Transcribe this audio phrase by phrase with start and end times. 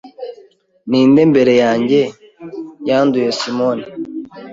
[0.89, 1.99] Ninde mbere yanjye
[2.87, 3.83] yanduye simoni